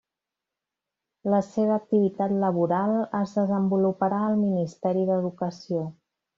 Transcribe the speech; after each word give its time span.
La 1.33 1.41
seva 1.49 1.75
activitat 1.81 2.33
laboral 2.45 2.95
es 3.21 3.37
desenvoluparà 3.41 4.25
al 4.31 4.41
Ministeri 4.43 5.09
d'Educació. 5.13 5.89